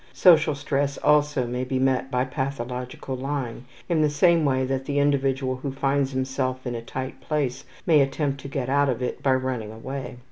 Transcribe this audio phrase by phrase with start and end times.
[0.13, 4.97] Social stress also may be met by pathological lying, in the same way that the
[4.97, 9.21] individual who finds himself in a tight place may attempt to get out of it
[9.21, 10.17] by running away.